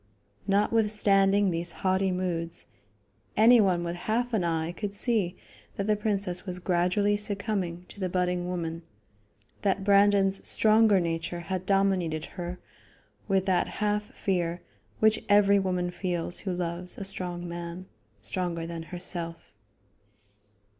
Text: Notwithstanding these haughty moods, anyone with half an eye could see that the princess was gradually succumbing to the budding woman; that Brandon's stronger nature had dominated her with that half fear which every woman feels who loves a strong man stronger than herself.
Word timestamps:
Notwithstanding 0.47 1.51
these 1.51 1.73
haughty 1.85 2.11
moods, 2.11 2.65
anyone 3.37 3.83
with 3.83 3.93
half 3.95 4.33
an 4.33 4.43
eye 4.43 4.71
could 4.71 4.95
see 4.95 5.37
that 5.75 5.85
the 5.85 5.95
princess 5.95 6.43
was 6.43 6.57
gradually 6.57 7.15
succumbing 7.15 7.85
to 7.89 7.99
the 7.99 8.09
budding 8.09 8.47
woman; 8.47 8.81
that 9.61 9.83
Brandon's 9.83 10.41
stronger 10.49 10.99
nature 10.99 11.41
had 11.41 11.67
dominated 11.67 12.25
her 12.33 12.57
with 13.27 13.45
that 13.45 13.67
half 13.67 14.05
fear 14.17 14.63
which 14.99 15.23
every 15.29 15.59
woman 15.59 15.91
feels 15.91 16.39
who 16.39 16.51
loves 16.51 16.97
a 16.97 17.03
strong 17.05 17.47
man 17.47 17.85
stronger 18.21 18.65
than 18.65 18.81
herself. 18.89 19.53